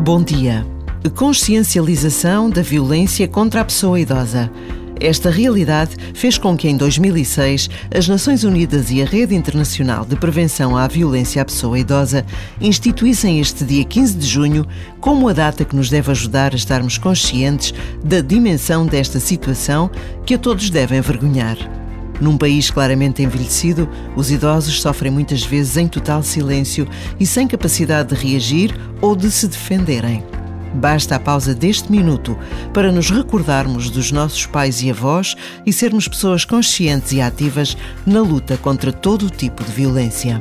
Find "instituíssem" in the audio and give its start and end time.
12.60-13.40